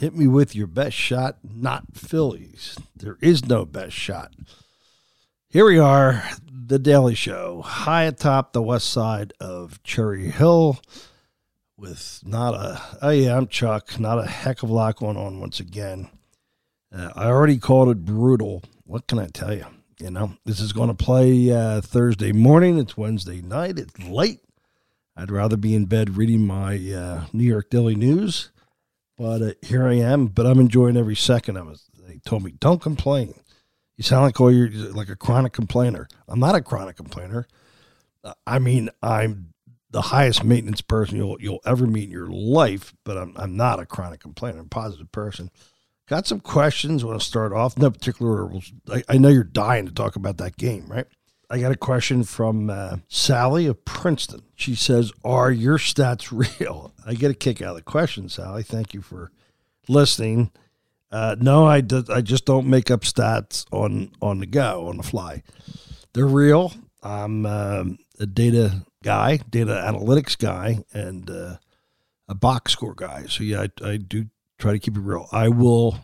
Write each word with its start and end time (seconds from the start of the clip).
Hit 0.00 0.16
me 0.16 0.26
with 0.26 0.56
your 0.56 0.66
best 0.66 0.96
shot, 0.96 1.36
not 1.44 1.94
Phillies. 1.94 2.78
There 2.96 3.18
is 3.20 3.44
no 3.44 3.66
best 3.66 3.92
shot. 3.92 4.32
Here 5.46 5.66
we 5.66 5.78
are, 5.78 6.24
The 6.50 6.78
Daily 6.78 7.14
Show, 7.14 7.60
high 7.60 8.04
atop 8.04 8.54
the 8.54 8.62
west 8.62 8.88
side 8.88 9.34
of 9.40 9.82
Cherry 9.82 10.30
Hill, 10.30 10.80
with 11.76 12.22
not 12.24 12.54
a, 12.54 12.80
oh 13.02 13.10
yeah, 13.10 13.36
I'm 13.36 13.46
Chuck, 13.46 14.00
not 14.00 14.18
a 14.18 14.26
heck 14.26 14.62
of 14.62 14.70
a 14.70 14.72
lot 14.72 14.96
going 14.96 15.18
on 15.18 15.38
once 15.38 15.60
again. 15.60 16.08
Uh, 16.90 17.10
I 17.14 17.26
already 17.26 17.58
called 17.58 17.90
it 17.90 18.06
brutal. 18.06 18.62
What 18.84 19.06
can 19.06 19.18
I 19.18 19.26
tell 19.26 19.52
you? 19.52 19.66
You 19.98 20.12
know, 20.12 20.32
this 20.46 20.60
is 20.60 20.72
going 20.72 20.88
to 20.88 20.94
play 20.94 21.52
uh, 21.52 21.82
Thursday 21.82 22.32
morning. 22.32 22.78
It's 22.78 22.96
Wednesday 22.96 23.42
night. 23.42 23.78
It's 23.78 23.98
late. 23.98 24.40
I'd 25.14 25.30
rather 25.30 25.58
be 25.58 25.74
in 25.74 25.84
bed 25.84 26.16
reading 26.16 26.46
my 26.46 26.76
uh, 26.90 27.26
New 27.34 27.44
York 27.44 27.68
Daily 27.68 27.96
News, 27.96 28.48
but 29.20 29.42
uh, 29.42 29.52
here 29.60 29.86
I 29.86 29.96
am. 29.96 30.28
But 30.28 30.46
I'm 30.46 30.58
enjoying 30.58 30.96
every 30.96 31.14
second 31.14 31.58
of 31.58 31.70
it. 31.70 31.78
They 32.08 32.20
told 32.24 32.42
me, 32.42 32.52
don't 32.52 32.80
complain. 32.80 33.34
You 33.98 34.02
sound 34.02 34.24
like 34.24 34.40
all 34.40 34.50
you're 34.50 34.70
like 34.70 35.10
a 35.10 35.16
chronic 35.16 35.52
complainer. 35.52 36.08
I'm 36.26 36.40
not 36.40 36.54
a 36.54 36.62
chronic 36.62 36.96
complainer. 36.96 37.46
I 38.46 38.58
mean, 38.58 38.88
I'm 39.02 39.52
the 39.90 40.00
highest 40.00 40.42
maintenance 40.42 40.80
person 40.80 41.18
you'll 41.18 41.36
you'll 41.38 41.60
ever 41.66 41.86
meet 41.86 42.04
in 42.04 42.10
your 42.10 42.30
life, 42.30 42.94
but 43.04 43.18
I'm 43.18 43.34
I'm 43.36 43.58
not 43.58 43.78
a 43.78 43.84
chronic 43.84 44.20
complainer. 44.20 44.60
I'm 44.60 44.66
a 44.66 44.68
positive 44.70 45.12
person. 45.12 45.50
Got 46.08 46.26
some 46.26 46.40
questions. 46.40 47.04
Want 47.04 47.20
to 47.20 47.26
start 47.26 47.52
off? 47.52 47.76
No 47.76 47.90
particular 47.90 48.44
order. 48.44 48.58
I, 48.90 49.02
I 49.06 49.18
know 49.18 49.28
you're 49.28 49.44
dying 49.44 49.86
to 49.86 49.92
talk 49.92 50.16
about 50.16 50.38
that 50.38 50.56
game, 50.56 50.86
right? 50.88 51.06
I 51.52 51.58
got 51.58 51.72
a 51.72 51.76
question 51.76 52.22
from 52.22 52.70
uh, 52.70 52.98
Sally 53.08 53.66
of 53.66 53.84
Princeton. 53.84 54.42
She 54.54 54.76
says, 54.76 55.10
Are 55.24 55.50
your 55.50 55.78
stats 55.78 56.30
real? 56.60 56.94
I 57.04 57.14
get 57.14 57.32
a 57.32 57.34
kick 57.34 57.60
out 57.60 57.70
of 57.70 57.76
the 57.76 57.82
question, 57.82 58.28
Sally. 58.28 58.62
Thank 58.62 58.94
you 58.94 59.02
for 59.02 59.32
listening. 59.88 60.52
Uh, 61.10 61.34
no, 61.40 61.66
I, 61.66 61.80
do, 61.80 62.04
I 62.08 62.20
just 62.20 62.44
don't 62.44 62.68
make 62.68 62.88
up 62.88 63.00
stats 63.00 63.66
on, 63.72 64.12
on 64.22 64.38
the 64.38 64.46
go, 64.46 64.86
on 64.86 64.96
the 64.96 65.02
fly. 65.02 65.42
They're 66.12 66.24
real. 66.24 66.72
I'm 67.02 67.44
um, 67.46 67.98
a 68.20 68.26
data 68.26 68.86
guy, 69.02 69.38
data 69.38 69.72
analytics 69.72 70.38
guy, 70.38 70.84
and 70.92 71.28
uh, 71.28 71.56
a 72.28 72.34
box 72.36 72.72
score 72.72 72.94
guy. 72.94 73.24
So, 73.28 73.42
yeah, 73.42 73.66
I, 73.82 73.88
I 73.88 73.96
do 73.96 74.26
try 74.58 74.70
to 74.70 74.78
keep 74.78 74.96
it 74.96 75.00
real. 75.00 75.26
I 75.32 75.48
will 75.48 75.98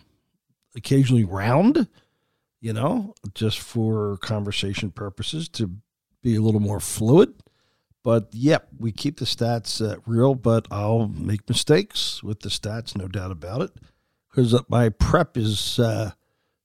occasionally 0.74 1.24
round 1.24 1.86
you 2.66 2.72
know, 2.72 3.14
just 3.32 3.60
for 3.60 4.16
conversation 4.16 4.90
purposes 4.90 5.48
to 5.48 5.70
be 6.20 6.34
a 6.34 6.40
little 6.40 6.58
more 6.58 6.80
fluid. 6.80 7.32
But 8.02 8.26
yep, 8.32 8.66
we 8.76 8.90
keep 8.90 9.20
the 9.20 9.24
stats 9.24 9.80
uh, 9.80 10.00
real, 10.04 10.34
but 10.34 10.66
I'll 10.68 11.06
make 11.06 11.48
mistakes 11.48 12.24
with 12.24 12.40
the 12.40 12.48
stats, 12.48 12.96
no 12.96 13.06
doubt 13.06 13.30
about 13.30 13.62
it, 13.62 13.70
because 14.28 14.60
my 14.68 14.88
prep 14.88 15.36
is 15.36 15.78
uh, 15.78 16.10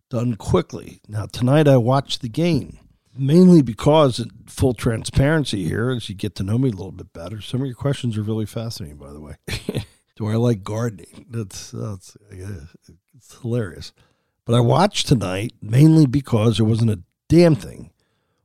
done 0.10 0.38
quickly. 0.38 1.02
Now, 1.08 1.28
tonight 1.28 1.68
I 1.68 1.78
watched 1.78 2.22
the 2.22 2.30
game 2.30 2.80
mainly 3.16 3.62
because, 3.62 4.26
full 4.48 4.74
transparency 4.74 5.68
here, 5.68 5.92
as 5.92 6.10
you 6.10 6.16
get 6.16 6.34
to 6.38 6.44
know 6.44 6.58
me 6.58 6.70
a 6.70 6.74
little 6.74 6.92
bit 6.92 7.14
better, 7.14 7.42
some 7.42 7.62
of 7.62 7.68
your 7.68 7.76
questions 7.76 8.18
are 8.18 8.24
really 8.24 8.48
fascinating, 8.48 8.98
by 8.98 9.14
the 9.14 9.22
way. 9.22 9.36
Do 10.16 10.28
I 10.28 10.34
like 10.34 10.64
gardening? 10.64 11.28
That's, 11.30 11.70
that's 11.70 12.18
it's 12.32 13.40
hilarious. 13.40 13.94
But 14.46 14.56
I 14.56 14.60
watched 14.60 15.08
tonight 15.08 15.54
mainly 15.62 16.06
because 16.06 16.58
there 16.58 16.66
wasn't 16.66 16.92
a 16.92 17.02
damn 17.30 17.56
thing 17.56 17.92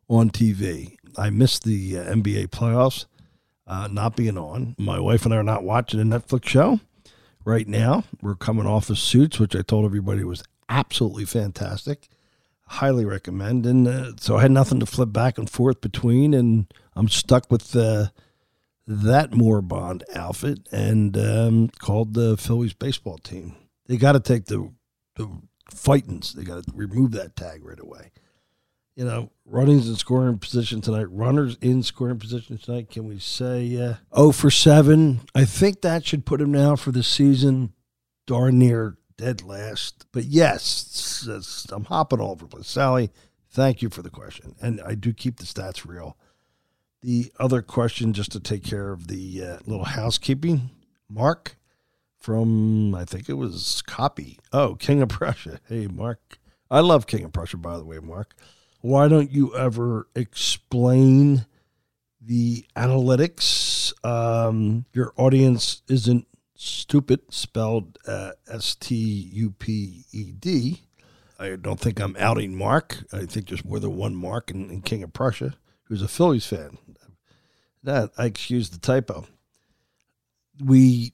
on 0.09 0.31
TV. 0.31 0.97
I 1.17 1.31
missed 1.31 1.65
the 1.65 1.99
uh, 1.99 2.05
NBA 2.05 2.49
playoffs 2.49 3.07
uh, 3.67 3.89
not 3.91 4.17
being 4.17 4.39
on. 4.39 4.75
My 4.79 5.01
wife 5.01 5.25
and 5.25 5.35
I 5.35 5.39
are 5.39 5.43
not 5.43 5.65
watching 5.65 6.01
a 6.01 6.05
Netflix 6.05 6.47
show 6.49 6.81
right 7.45 7.67
now. 7.67 8.05
We're 8.21 8.35
coming 8.35 8.67
off 8.67 8.91
of 8.91 8.99
Suits, 8.99 9.41
which 9.41 9.57
I 9.57 9.63
told 9.63 9.85
everybody 9.85 10.25
was 10.25 10.45
absolutely 10.69 11.25
fantastic. 11.25 12.09
Highly 12.69 13.05
recommend. 13.05 13.65
And 13.65 13.89
uh, 13.89 14.13
so 14.19 14.37
I 14.37 14.43
had 14.43 14.51
nothing 14.51 14.81
to 14.81 14.87
flip 14.87 15.13
back 15.13 15.39
and 15.39 15.49
forth 15.49 15.81
between, 15.81 16.35
and 16.35 16.73
I'm 16.95 17.09
stuck 17.09 17.51
with 17.51 17.75
uh, 17.75 18.09
that 18.87 19.33
moribund 19.33 20.05
outfit 20.15 20.69
and 20.71 21.17
um, 21.17 21.69
called 21.79 22.15
the 22.15 22.37
Phillies 22.37 22.75
baseball 22.75 23.19
team. 23.19 23.57
They 23.87 23.97
got 23.97 24.13
to 24.13 24.21
take 24.21 24.47
the, 24.47 24.73
the 25.15 25.29
fightings. 25.71 26.33
They 26.33 26.45
got 26.45 26.65
to 26.65 26.73
remove 26.75 27.13
that 27.13 27.37
tag 27.37 27.65
right 27.65 27.81
away. 27.81 28.13
You 28.95 29.05
know, 29.05 29.31
runnings 29.45 29.89
in 29.89 29.97
scoring 29.97 30.39
position 30.39 30.81
tonight. 30.81 31.11
Runners 31.11 31.59
in 31.61 31.83
scoring 31.83 32.19
position 32.19 32.57
tonight. 32.57 32.91
Can 32.91 33.07
we 33.07 33.19
say 33.19 33.77
uh, 33.77 33.95
oh 34.11 34.33
for 34.33 34.51
seven? 34.51 35.21
I 35.35 35.45
think 35.45 35.83
that 35.83 36.07
should 36.07 36.25
put 36.25 36.41
him 36.41 36.53
now 36.53 36.77
for 36.77 36.93
the 36.93 37.03
season 37.03 37.75
darn 38.27 38.59
near 38.59 38.97
dead 39.17 39.43
last. 39.43 40.07
But 40.13 40.25
yes, 40.25 41.27
it's, 41.29 41.67
I'm 41.71 41.85
hopping 41.85 42.21
all 42.21 42.33
over 42.33 42.45
the 42.45 42.57
place. 42.57 42.69
Sally, 42.69 43.11
thank 43.51 43.83
you 43.83 43.91
for 43.91 44.03
the 44.03 44.11
question, 44.11 44.55
and 44.61 44.81
I 44.81 44.95
do 44.95 45.13
keep 45.13 45.37
the 45.37 45.45
stats 45.45 45.87
real. 45.87 46.17
The 47.03 47.31
other 47.39 47.63
question, 47.63 48.13
just 48.13 48.33
to 48.33 48.41
take 48.41 48.65
care 48.65 48.93
of 48.93 49.07
the 49.09 49.43
uh, 49.43 49.59
little 49.67 49.85
housekeeping, 49.85 50.71
Mark 51.09 51.56
from 52.27 52.93
I 52.93 53.05
think 53.05 53.29
it 53.29 53.35
was 53.35 53.83
copy. 53.87 54.41
Oh, 54.53 54.75
King 54.75 55.01
of 55.01 55.09
Prussia. 55.11 55.61
Hey, 55.69 55.87
Mark. 55.87 56.41
I 56.69 56.81
love 56.81 57.07
King 57.07 57.25
of 57.25 57.33
Prussia, 57.33 57.57
by 57.57 57.79
the 57.79 57.85
way, 57.85 58.01
Mark. 58.01 58.35
Why 58.81 59.07
don't 59.07 59.31
you 59.31 59.55
ever 59.55 60.09
explain 60.17 61.47
the 62.21 62.67
analytics? 62.75 63.95
Um, 64.05 64.87
your 64.93 65.13
audience 65.17 65.83
isn't 65.89 66.27
stupid, 66.57 67.21
spelled 67.33 67.97
uh, 68.09 68.33
S 68.49 68.75
T 68.75 68.97
U 68.97 69.53
P 69.53 70.05
E 70.11 70.33
D. 70.33 70.83
I 71.39 71.55
don't 71.55 71.79
think 71.79 72.01
I'm 72.01 72.17
outing 72.19 72.57
Mark. 72.59 73.05
I 73.13 73.27
think 73.27 73.49
there's 73.49 73.65
more 73.65 73.79
than 73.79 73.97
one 73.97 74.17
Mark 74.17 74.51
in, 74.51 74.69
in 74.71 74.83
King 74.83 75.05
of 75.05 75.13
Prussia 75.13 75.55
who's 75.85 76.03
a 76.03 76.09
Phillies 76.09 76.47
fan. 76.47 76.77
That 77.85 78.11
I 78.19 78.25
excuse 78.25 78.71
the 78.71 78.79
typo. 78.79 79.27
We 80.65 81.13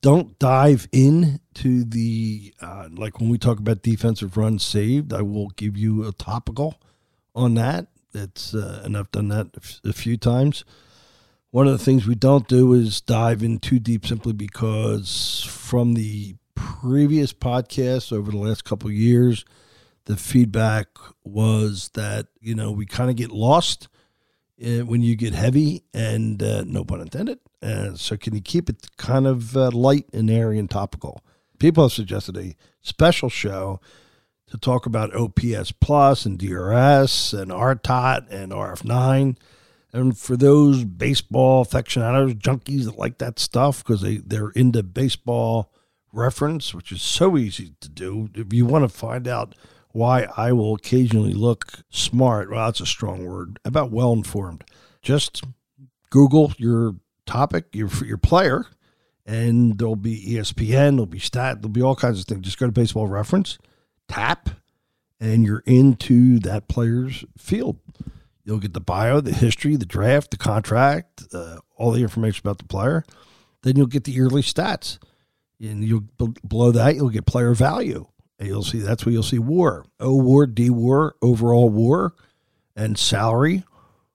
don't 0.00 0.38
dive 0.38 0.88
in 0.92 1.40
to 1.54 1.84
the 1.84 2.52
uh, 2.60 2.88
like 2.90 3.20
when 3.20 3.28
we 3.28 3.38
talk 3.38 3.58
about 3.58 3.82
defensive 3.82 4.36
runs 4.36 4.64
saved. 4.64 5.12
I 5.12 5.22
will 5.22 5.48
give 5.50 5.76
you 5.76 6.06
a 6.06 6.12
topical 6.12 6.80
on 7.34 7.54
that. 7.54 7.88
It's 8.14 8.54
uh, 8.54 8.82
and 8.84 8.96
I've 8.96 9.10
done 9.12 9.28
that 9.28 9.48
a 9.84 9.92
few 9.92 10.16
times. 10.16 10.64
One 11.50 11.66
of 11.66 11.72
the 11.72 11.84
things 11.84 12.06
we 12.06 12.14
don't 12.14 12.46
do 12.46 12.74
is 12.74 13.00
dive 13.00 13.42
in 13.42 13.58
too 13.58 13.78
deep, 13.78 14.06
simply 14.06 14.32
because 14.32 15.46
from 15.48 15.94
the 15.94 16.34
previous 16.54 17.32
podcasts 17.32 18.12
over 18.12 18.30
the 18.30 18.36
last 18.36 18.64
couple 18.64 18.90
years, 18.90 19.44
the 20.04 20.16
feedback 20.16 20.88
was 21.24 21.90
that 21.94 22.26
you 22.40 22.54
know 22.54 22.70
we 22.72 22.84
kind 22.84 23.10
of 23.10 23.16
get 23.16 23.30
lost 23.30 23.88
uh, 24.62 24.84
when 24.84 25.02
you 25.02 25.16
get 25.16 25.34
heavy, 25.34 25.84
and 25.94 26.42
uh, 26.42 26.64
no 26.66 26.84
pun 26.84 27.00
intended. 27.00 27.38
Uh, 27.60 27.94
so, 27.94 28.16
can 28.16 28.34
you 28.34 28.40
keep 28.40 28.68
it 28.68 28.88
kind 28.96 29.26
of 29.26 29.56
uh, 29.56 29.70
light 29.70 30.06
and 30.12 30.30
airy 30.30 30.58
and 30.58 30.70
topical? 30.70 31.22
People 31.58 31.84
have 31.84 31.92
suggested 31.92 32.36
a 32.36 32.54
special 32.80 33.28
show 33.28 33.80
to 34.46 34.56
talk 34.56 34.86
about 34.86 35.14
OPS 35.14 35.72
Plus 35.72 36.24
and 36.24 36.38
DRS 36.38 37.32
and 37.32 37.50
RTOT 37.50 38.30
and 38.30 38.52
RF9. 38.52 39.36
And 39.92 40.16
for 40.16 40.36
those 40.36 40.84
baseball 40.84 41.62
aficionados, 41.62 42.34
junkies 42.34 42.84
that 42.84 42.98
like 42.98 43.18
that 43.18 43.38
stuff 43.38 43.82
because 43.82 44.02
they, 44.02 44.18
they're 44.18 44.50
into 44.50 44.82
baseball 44.82 45.72
reference, 46.12 46.74
which 46.74 46.92
is 46.92 47.02
so 47.02 47.36
easy 47.36 47.74
to 47.80 47.88
do. 47.88 48.28
If 48.34 48.52
you 48.52 48.66
want 48.66 48.84
to 48.84 48.88
find 48.88 49.26
out 49.26 49.54
why 49.92 50.28
I 50.36 50.52
will 50.52 50.74
occasionally 50.74 51.32
look 51.32 51.80
smart. 51.90 52.50
Well, 52.50 52.66
that's 52.66 52.80
a 52.80 52.86
strong 52.86 53.24
word. 53.24 53.58
About 53.64 53.90
well 53.90 54.12
informed. 54.12 54.64
Just 55.02 55.42
Google 56.10 56.52
your 56.58 56.96
topic, 57.28 57.66
your 57.72 57.88
your 58.04 58.18
player, 58.18 58.66
and 59.24 59.78
there'll 59.78 59.94
be 59.94 60.34
ESPN, 60.34 60.92
there'll 60.92 61.06
be 61.06 61.18
stat, 61.18 61.60
there'll 61.60 61.68
be 61.68 61.82
all 61.82 61.94
kinds 61.94 62.18
of 62.18 62.26
things. 62.26 62.40
Just 62.40 62.58
go 62.58 62.66
to 62.66 62.72
Baseball 62.72 63.06
Reference, 63.06 63.58
tap, 64.08 64.48
and 65.20 65.44
you're 65.44 65.62
into 65.66 66.38
that 66.40 66.66
player's 66.66 67.24
field. 67.36 67.78
You'll 68.44 68.58
get 68.58 68.72
the 68.72 68.80
bio, 68.80 69.20
the 69.20 69.32
history, 69.32 69.76
the 69.76 69.84
draft, 69.84 70.30
the 70.30 70.38
contract, 70.38 71.24
uh, 71.34 71.58
all 71.76 71.90
the 71.92 72.00
information 72.00 72.40
about 72.42 72.56
the 72.56 72.64
player. 72.64 73.04
Then 73.62 73.76
you'll 73.76 73.86
get 73.86 74.04
the 74.04 74.12
yearly 74.12 74.40
stats, 74.40 74.98
and 75.60 75.84
you'll 75.84 76.04
below 76.46 76.72
that 76.72 76.96
you'll 76.96 77.10
get 77.10 77.26
player 77.26 77.52
value 77.52 78.06
And 78.38 78.48
You'll 78.48 78.62
see 78.62 78.78
that's 78.78 79.04
where 79.04 79.12
you'll 79.12 79.22
see 79.22 79.38
war, 79.38 79.84
O 80.00 80.14
war, 80.16 80.46
D 80.46 80.70
war, 80.70 81.16
overall 81.20 81.68
war, 81.68 82.14
and 82.74 82.98
salary. 82.98 83.64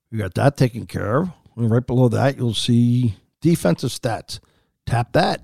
You 0.09 0.17
got 0.17 0.33
that 0.35 0.57
taken 0.57 0.87
care 0.87 1.21
of. 1.21 1.29
And 1.55 1.69
right 1.69 1.85
below 1.85 2.09
that, 2.09 2.37
you'll 2.37 2.53
see 2.53 3.15
defensive 3.41 3.91
stats. 3.91 4.39
Tap 4.85 5.13
that, 5.13 5.43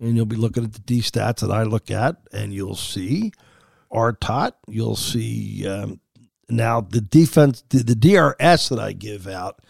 and 0.00 0.16
you'll 0.16 0.26
be 0.26 0.36
looking 0.36 0.64
at 0.64 0.72
the 0.72 0.80
D 0.80 1.00
stats 1.00 1.40
that 1.40 1.50
I 1.50 1.64
look 1.64 1.90
at, 1.90 2.16
and 2.32 2.52
you'll 2.52 2.76
see 2.76 3.32
RTOT. 3.92 4.52
You'll 4.68 4.96
see 4.96 5.66
um, 5.66 6.00
now 6.48 6.80
the 6.80 7.00
defense, 7.00 7.64
the, 7.70 7.82
the 7.82 7.94
DRS 7.94 8.68
that 8.68 8.78
I 8.78 8.92
give 8.92 9.26
out 9.26 9.60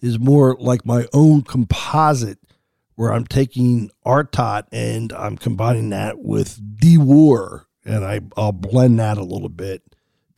is 0.00 0.18
more 0.18 0.56
like 0.60 0.84
my 0.84 1.06
own 1.12 1.42
composite 1.42 2.38
where 2.94 3.12
I'm 3.12 3.26
taking 3.26 3.90
RTOT 4.04 4.64
and 4.72 5.12
I'm 5.12 5.36
combining 5.36 5.90
that 5.90 6.18
with 6.18 6.60
D 6.80 6.98
War, 6.98 7.66
and 7.84 8.04
I, 8.04 8.20
I'll 8.36 8.52
blend 8.52 8.98
that 8.98 9.18
a 9.18 9.24
little 9.24 9.48
bit 9.48 9.82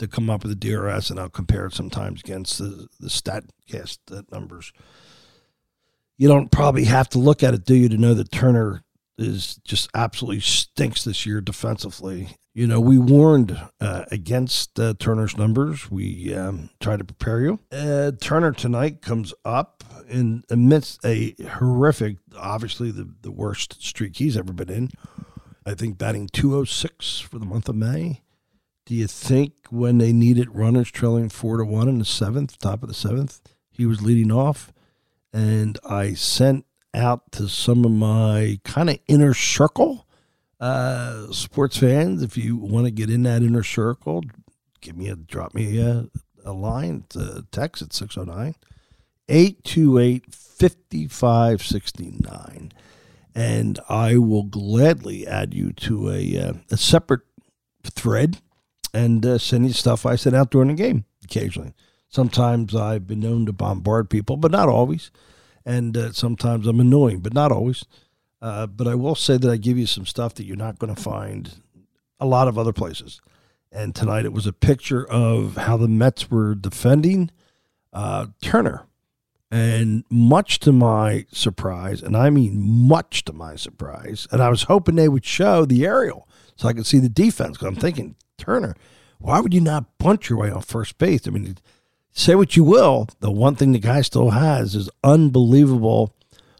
to 0.00 0.08
come 0.08 0.29
up 0.29 0.43
with 0.43 0.52
a 0.52 0.56
DRS, 0.56 1.11
and 1.11 1.20
I'll 1.20 1.29
compare 1.29 1.67
it 1.67 1.75
sometimes 1.75 2.20
against 2.20 2.58
the, 2.58 2.88
the 2.99 3.08
StatCast 3.08 4.31
numbers. 4.32 4.73
You 6.19 6.29
don't 6.29 6.50
probably 6.50 6.85
have 6.85 7.08
to 7.11 7.19
look 7.19 7.43
at 7.43 7.55
it, 7.55 7.64
do 7.64 7.75
you, 7.75 7.88
to 7.88 7.97
know 7.97 8.14
that 8.14 8.31
Turner 8.31 8.82
is 9.17 9.56
just 9.64 9.88
absolutely 9.94 10.41
stinks 10.41 11.05
this 11.05 11.25
year 11.26 11.41
defensively. 11.41 12.37
You 12.55 12.67
know, 12.67 12.81
we 12.81 12.99
warned 12.99 13.58
uh, 13.81 14.05
against 14.11 14.81
uh, 14.81 14.94
Turner's 14.99 15.37
numbers. 15.37 15.91
We 15.91 16.35
um, 16.35 16.70
tried 16.81 16.99
to 16.99 17.05
prepare 17.05 17.41
you. 17.41 17.61
Uh, 17.70 18.12
Turner 18.20 18.52
tonight 18.52 19.02
comes 19.02 19.32
up 19.44 19.85
in 20.08 20.43
amidst 20.50 21.05
a 21.05 21.35
horrific, 21.58 22.17
obviously 22.37 22.91
the, 22.91 23.08
the 23.23 23.31
worst 23.31 23.82
streak 23.82 24.17
he's 24.17 24.37
ever 24.37 24.52
been 24.52 24.70
in. 24.70 24.91
I 25.64 25.75
think 25.75 25.99
batting 25.99 26.29
206 26.29 27.20
for 27.20 27.38
the 27.38 27.47
month 27.47 27.69
of 27.69 27.76
May. 27.76 28.23
Do 28.90 28.96
you 28.96 29.06
think 29.06 29.52
when 29.70 29.98
they 29.98 30.12
needed 30.12 30.56
runners 30.56 30.90
trailing 30.90 31.28
four 31.28 31.58
to 31.58 31.64
one 31.64 31.88
in 31.88 32.00
the 32.00 32.04
seventh, 32.04 32.58
top 32.58 32.82
of 32.82 32.88
the 32.88 32.94
seventh, 32.94 33.40
he 33.70 33.87
was 33.87 34.02
leading 34.02 34.32
off? 34.32 34.72
And 35.32 35.78
I 35.88 36.14
sent 36.14 36.66
out 36.92 37.31
to 37.32 37.48
some 37.48 37.84
of 37.84 37.92
my 37.92 38.58
kind 38.64 38.90
of 38.90 38.98
inner 39.06 39.32
circle 39.32 40.08
uh, 40.58 41.31
sports 41.31 41.76
fans. 41.76 42.20
If 42.20 42.37
you 42.37 42.56
want 42.56 42.87
to 42.87 42.90
get 42.90 43.10
in 43.10 43.22
that 43.22 43.44
inner 43.44 43.62
circle, 43.62 44.25
give 44.81 44.96
me 44.96 45.08
a 45.08 45.14
drop 45.14 45.54
me 45.54 45.78
a, 45.78 46.08
a 46.44 46.52
line, 46.52 47.04
to 47.10 47.46
text 47.52 47.82
at 47.82 47.92
609 47.92 48.56
828 49.28 50.34
5569. 50.34 52.72
And 53.37 53.78
I 53.88 54.16
will 54.16 54.42
gladly 54.42 55.28
add 55.28 55.54
you 55.54 55.72
to 55.75 56.10
a, 56.10 56.37
uh, 56.37 56.54
a 56.72 56.76
separate 56.76 57.20
thread 57.84 58.40
and 58.92 59.25
uh, 59.25 59.38
send 59.38 59.66
you 59.66 59.72
stuff 59.72 60.06
I 60.06 60.16
send 60.16 60.37
out 60.37 60.50
during 60.50 60.69
the 60.69 60.75
game 60.75 61.04
occasionally. 61.25 61.75
Sometimes 62.08 62.75
I've 62.75 63.06
been 63.06 63.20
known 63.20 63.46
to 63.46 63.52
bombard 63.52 64.10
people, 64.10 64.37
but 64.37 64.50
not 64.50 64.69
always. 64.69 65.10
And 65.64 65.96
uh, 65.96 66.12
sometimes 66.12 66.66
I'm 66.66 66.81
annoying, 66.81 67.20
but 67.20 67.34
not 67.34 67.52
always. 67.52 67.84
Uh, 68.42 68.66
but 68.66 68.88
I 68.88 68.94
will 68.94 69.14
say 69.14 69.37
that 69.37 69.50
I 69.50 69.56
give 69.56 69.78
you 69.78 69.87
some 69.87 70.06
stuff 70.06 70.34
that 70.34 70.44
you're 70.44 70.56
not 70.56 70.78
going 70.78 70.94
to 70.94 71.00
find 71.00 71.62
a 72.19 72.26
lot 72.26 72.48
of 72.48 72.58
other 72.58 72.72
places. 72.72 73.20
And 73.70 73.94
tonight 73.94 74.25
it 74.25 74.32
was 74.32 74.46
a 74.46 74.52
picture 74.52 75.06
of 75.06 75.56
how 75.56 75.76
the 75.76 75.88
Mets 75.88 76.31
were 76.31 76.54
defending 76.54 77.31
uh, 77.92 78.26
Turner. 78.42 78.87
And 79.52 80.04
much 80.10 80.60
to 80.60 80.72
my 80.72 81.26
surprise, 81.32 82.02
and 82.02 82.16
I 82.16 82.31
mean 82.31 82.60
much 82.60 83.25
to 83.25 83.32
my 83.32 83.56
surprise, 83.56 84.28
and 84.31 84.40
I 84.40 84.48
was 84.48 84.64
hoping 84.64 84.94
they 84.94 85.08
would 85.08 85.25
show 85.25 85.64
the 85.64 85.84
aerial 85.84 86.28
so 86.56 86.69
I 86.69 86.73
could 86.73 86.87
see 86.87 86.99
the 86.99 87.08
defense. 87.08 87.56
Because 87.56 87.69
I'm 87.69 87.76
thinking, 87.76 88.17
Turner, 88.38 88.75
why 89.19 89.41
would 89.41 89.55
you 89.55 89.61
not 89.61 89.99
bunt 89.99 90.29
your 90.29 90.38
way 90.38 90.50
on 90.50 90.62
first 90.62 90.99
base? 90.99 91.26
I 91.26 91.31
mean, 91.31 91.58
say 92.12 92.35
what 92.35 92.56
you 92.56 92.64
will, 92.64 93.08
the 93.20 93.31
one 93.31 93.55
thing 93.55 93.73
the 93.73 93.79
guy 93.79 94.02
still 94.02 94.31
has 94.31 94.75
is 94.75 94.91
unbelievable 95.05 96.14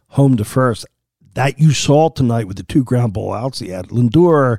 home 0.09 0.37
to 0.37 0.45
first. 0.45 0.85
That 1.33 1.59
you 1.59 1.71
saw 1.71 2.09
tonight 2.09 2.47
with 2.47 2.57
the 2.57 2.63
two 2.63 2.83
ground 2.83 3.13
ball 3.13 3.33
outs 3.33 3.59
he 3.59 3.69
had. 3.69 3.87
Lindor 3.87 4.57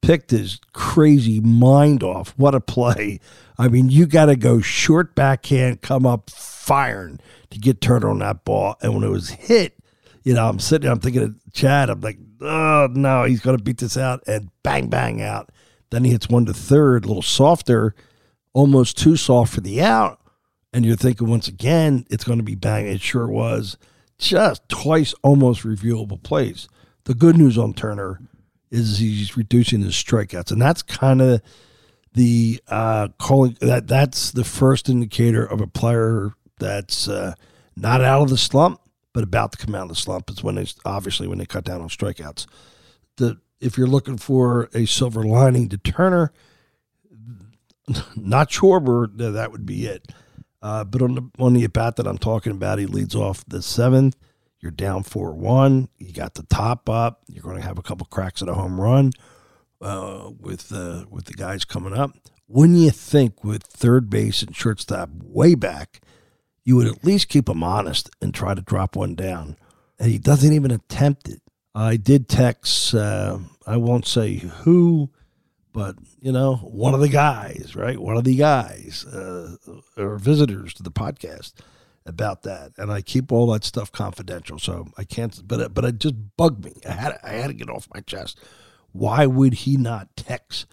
picked 0.00 0.30
his 0.30 0.60
crazy 0.72 1.40
mind 1.40 2.02
off. 2.02 2.32
What 2.36 2.54
a 2.54 2.60
play. 2.60 3.20
I 3.58 3.68
mean, 3.68 3.90
you 3.90 4.06
got 4.06 4.26
to 4.26 4.36
go 4.36 4.60
short 4.60 5.14
backhand, 5.14 5.82
come 5.82 6.06
up 6.06 6.30
firing 6.30 7.20
to 7.50 7.58
get 7.58 7.80
turned 7.80 8.04
on 8.04 8.20
that 8.20 8.44
ball. 8.44 8.76
And 8.80 8.94
when 8.94 9.04
it 9.04 9.10
was 9.10 9.30
hit, 9.30 9.78
you 10.22 10.34
know, 10.34 10.48
I'm 10.48 10.58
sitting 10.58 10.84
there, 10.84 10.92
I'm 10.92 11.00
thinking 11.00 11.40
Chad. 11.56 11.90
I'm 11.90 12.00
like, 12.00 12.18
oh, 12.40 12.88
no, 12.92 13.24
he's 13.24 13.40
to 13.40 13.58
beat 13.58 13.78
this 13.78 13.96
out. 13.96 14.22
And 14.26 14.50
bang, 14.62 14.88
bang 14.88 15.22
out. 15.22 15.50
Then 15.90 16.04
he 16.04 16.10
hits 16.12 16.28
one 16.28 16.46
to 16.46 16.54
third, 16.54 17.04
a 17.04 17.08
little 17.08 17.22
softer, 17.22 17.94
almost 18.52 18.98
too 18.98 19.16
soft 19.16 19.54
for 19.54 19.60
the 19.60 19.82
out. 19.82 20.20
And 20.72 20.84
you're 20.84 20.96
thinking 20.96 21.28
once 21.28 21.48
again, 21.48 22.04
it's 22.10 22.24
going 22.24 22.38
to 22.38 22.44
be 22.44 22.54
bang. 22.54 22.86
It 22.86 23.00
sure 23.00 23.26
was. 23.26 23.78
Just 24.18 24.68
twice 24.68 25.14
almost 25.22 25.62
reviewable 25.62 26.22
plays. 26.22 26.68
The 27.04 27.14
good 27.14 27.36
news 27.36 27.56
on 27.56 27.72
Turner 27.72 28.20
is 28.70 28.98
he's 28.98 29.36
reducing 29.36 29.80
his 29.80 29.94
strikeouts. 29.94 30.50
And 30.50 30.60
that's 30.60 30.82
kind 30.82 31.22
of 31.22 31.40
the 32.12 32.60
uh, 32.68 33.08
calling 33.18 33.56
that 33.60 33.86
that's 33.86 34.30
the 34.30 34.44
first 34.44 34.88
indicator 34.88 35.44
of 35.44 35.60
a 35.60 35.66
player 35.66 36.32
that's 36.58 37.08
uh, 37.08 37.34
not 37.76 38.02
out 38.02 38.22
of 38.22 38.30
the 38.30 38.38
slump, 38.38 38.80
but 39.16 39.24
about 39.24 39.50
to 39.50 39.56
come 39.56 39.74
out 39.74 39.84
of 39.84 39.88
the 39.88 39.94
slump. 39.94 40.28
is 40.28 40.44
when 40.44 40.56
they 40.56 40.66
obviously 40.84 41.26
when 41.26 41.38
they 41.38 41.46
cut 41.46 41.64
down 41.64 41.80
on 41.80 41.88
strikeouts. 41.88 42.44
The 43.16 43.40
if 43.60 43.78
you're 43.78 43.86
looking 43.86 44.18
for 44.18 44.68
a 44.74 44.84
silver 44.84 45.22
lining 45.22 45.70
to 45.70 45.78
Turner, 45.78 46.34
not 48.14 48.50
Schwarber, 48.50 49.08
that 49.16 49.52
would 49.52 49.64
be 49.64 49.86
it. 49.86 50.12
Uh, 50.60 50.84
but 50.84 51.00
on 51.00 51.14
the 51.14 51.30
on 51.38 51.54
the 51.54 51.64
at 51.64 51.72
bat 51.72 51.96
that 51.96 52.06
I'm 52.06 52.18
talking 52.18 52.52
about, 52.52 52.78
he 52.78 52.84
leads 52.84 53.14
off 53.14 53.42
the 53.46 53.62
seventh. 53.62 54.16
You're 54.60 54.70
down 54.70 55.02
four 55.02 55.32
one. 55.34 55.88
You 55.96 56.12
got 56.12 56.34
the 56.34 56.42
top 56.42 56.90
up. 56.90 57.22
You're 57.26 57.42
going 57.42 57.56
to 57.56 57.66
have 57.66 57.78
a 57.78 57.82
couple 57.82 58.06
cracks 58.08 58.42
at 58.42 58.50
a 58.50 58.54
home 58.54 58.78
run 58.78 59.12
uh, 59.80 60.28
with 60.38 60.70
uh, 60.74 61.06
with 61.08 61.24
the 61.24 61.32
guys 61.32 61.64
coming 61.64 61.94
up. 61.94 62.10
Wouldn't 62.48 62.80
you 62.80 62.90
think 62.90 63.42
with 63.42 63.62
third 63.62 64.10
base 64.10 64.42
and 64.42 64.54
shortstop 64.54 65.08
way 65.22 65.54
back, 65.54 66.02
you 66.66 66.76
would 66.76 66.86
at 66.86 67.02
least 67.02 67.30
keep 67.30 67.48
him 67.48 67.62
honest 67.62 68.10
and 68.20 68.34
try 68.34 68.52
to 68.52 68.60
drop 68.60 68.94
one 68.94 69.14
down? 69.14 69.56
And 69.98 70.10
he 70.10 70.18
doesn't 70.18 70.52
even 70.52 70.70
attempt 70.70 71.30
it. 71.30 71.40
I 71.74 71.96
did 71.96 72.28
text. 72.28 72.94
Uh, 72.94 73.38
I 73.66 73.78
won't 73.78 74.06
say 74.06 74.34
who, 74.36 75.08
but 75.72 75.96
you 76.20 76.32
know, 76.32 76.56
one 76.56 76.92
of 76.92 77.00
the 77.00 77.08
guys, 77.08 77.72
right? 77.74 77.98
One 77.98 78.18
of 78.18 78.24
the 78.24 78.36
guys 78.36 79.06
uh, 79.06 79.56
or 79.96 80.18
visitors 80.18 80.74
to 80.74 80.82
the 80.82 80.90
podcast 80.90 81.54
about 82.04 82.42
that, 82.42 82.72
and 82.76 82.92
I 82.92 83.00
keep 83.00 83.32
all 83.32 83.46
that 83.52 83.64
stuff 83.64 83.90
confidential. 83.90 84.58
So 84.58 84.88
I 84.98 85.04
can't. 85.04 85.40
But 85.48 85.72
but 85.72 85.86
it 85.86 85.98
just 85.98 86.36
bugged 86.36 86.64
me. 86.64 86.74
I 86.86 86.92
had 86.92 87.18
I 87.22 87.30
had 87.30 87.48
to 87.48 87.54
get 87.54 87.70
off 87.70 87.88
my 87.94 88.00
chest 88.00 88.38
why 88.96 89.26
would 89.26 89.52
he 89.54 89.76
not 89.76 90.16
text 90.16 90.66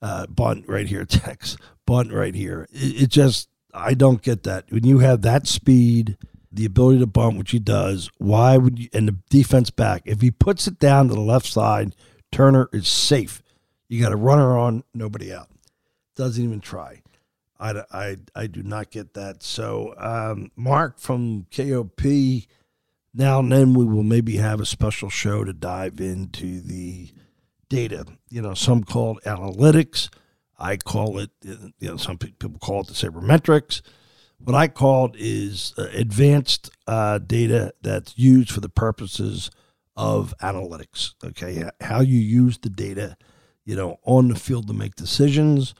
uh, 0.00 0.26
bunt 0.26 0.64
right 0.68 0.86
here, 0.86 1.04
text 1.08 1.58
bunt 1.84 2.12
right 2.12 2.34
here? 2.34 2.68
It, 2.72 3.02
it 3.02 3.08
just 3.08 3.48
I 3.76 3.94
don't 3.94 4.22
get 4.22 4.42
that. 4.44 4.64
When 4.70 4.84
you 4.84 5.00
have 5.00 5.22
that 5.22 5.46
speed, 5.46 6.16
the 6.50 6.64
ability 6.64 7.00
to 7.00 7.06
bump, 7.06 7.36
which 7.36 7.50
he 7.50 7.58
does, 7.58 8.10
why 8.18 8.56
would 8.56 8.78
you? 8.78 8.88
And 8.92 9.06
the 9.06 9.16
defense 9.28 9.70
back, 9.70 10.02
if 10.06 10.20
he 10.20 10.30
puts 10.30 10.66
it 10.66 10.78
down 10.78 11.08
to 11.08 11.14
the 11.14 11.20
left 11.20 11.46
side, 11.46 11.94
Turner 12.32 12.68
is 12.72 12.88
safe. 12.88 13.42
You 13.88 14.02
got 14.02 14.12
a 14.12 14.16
runner 14.16 14.58
on, 14.58 14.82
nobody 14.94 15.32
out. 15.32 15.48
Doesn't 16.16 16.42
even 16.42 16.60
try. 16.60 17.02
I, 17.58 17.82
I, 17.92 18.16
I 18.34 18.46
do 18.46 18.62
not 18.62 18.90
get 18.90 19.14
that. 19.14 19.42
So, 19.42 19.94
um, 19.98 20.50
Mark 20.56 20.98
from 20.98 21.46
KOP, 21.54 22.02
now 23.14 23.38
and 23.38 23.52
then 23.52 23.74
we 23.74 23.84
will 23.84 24.02
maybe 24.02 24.36
have 24.36 24.60
a 24.60 24.66
special 24.66 25.08
show 25.08 25.44
to 25.44 25.52
dive 25.52 26.00
into 26.00 26.60
the 26.60 27.10
data. 27.68 28.06
You 28.28 28.42
know, 28.42 28.54
some 28.54 28.84
called 28.84 29.20
analytics. 29.24 30.10
I 30.58 30.76
call 30.76 31.18
it, 31.18 31.30
you 31.42 31.72
know, 31.80 31.96
some 31.96 32.18
people 32.18 32.58
call 32.58 32.80
it 32.80 32.86
the 32.86 32.94
sabermetrics. 32.94 33.82
What 34.38 34.54
I 34.54 34.68
call 34.68 35.06
it 35.06 35.16
is 35.16 35.74
uh, 35.78 35.86
advanced 35.94 36.70
uh, 36.86 37.18
data 37.18 37.72
that's 37.82 38.18
used 38.18 38.50
for 38.50 38.60
the 38.60 38.68
purposes 38.68 39.50
of 39.96 40.34
analytics. 40.42 41.14
Okay, 41.24 41.68
how 41.80 42.00
you 42.00 42.18
use 42.18 42.58
the 42.58 42.70
data, 42.70 43.16
you 43.64 43.76
know, 43.76 43.98
on 44.04 44.28
the 44.28 44.34
field 44.34 44.66
to 44.68 44.74
make 44.74 44.94
decisions, 44.94 45.74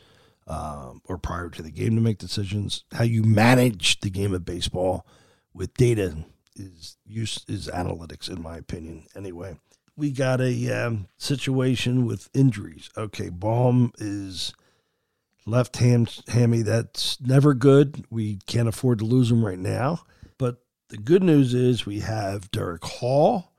uh, 0.47 0.93
or 1.05 1.19
prior 1.19 1.51
to 1.51 1.63
the 1.63 1.71
game 1.71 1.97
to 1.97 2.01
make 2.01 2.19
decisions. 2.19 2.85
How 2.93 3.05
you 3.05 3.23
manage 3.23 4.01
the 4.01 4.11
game 4.11 4.35
of 4.35 4.45
baseball 4.45 5.07
with 5.53 5.75
data 5.75 6.17
is 6.55 6.97
use 7.05 7.45
is 7.49 7.69
analytics, 7.69 8.31
in 8.31 8.43
my 8.43 8.57
opinion. 8.57 9.07
Anyway, 9.15 9.57
we 9.97 10.11
got 10.11 10.41
a 10.41 10.71
um, 10.71 11.09
situation 11.17 12.07
with 12.07 12.29
injuries. 12.35 12.91
Okay, 12.97 13.29
Bohm 13.29 13.93
is 13.99 14.55
left 15.47 15.77
ham 15.77 16.07
hammy. 16.29 16.63
That's 16.63 17.21
never 17.21 17.55
good. 17.55 18.05
We 18.11 18.39
can't 18.47 18.69
afford 18.69 18.99
to 18.99 19.05
lose 19.05 19.31
him 19.31 19.45
right 19.45 19.59
now. 19.59 20.01
But 20.39 20.59
the 20.89 20.99
good 20.99 21.23
news 21.23 21.55
is 21.55 21.87
we 21.87 22.01
have 22.01 22.51
Darick 22.51 22.85
Hall, 22.85 23.53